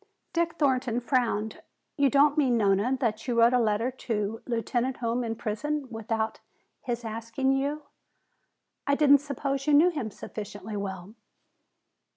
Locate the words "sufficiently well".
10.09-11.13